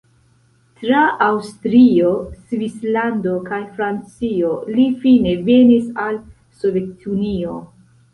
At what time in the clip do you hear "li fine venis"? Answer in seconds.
4.77-5.85